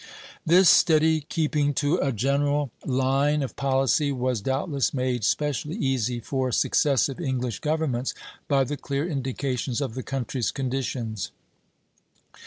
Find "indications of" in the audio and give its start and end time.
9.07-9.93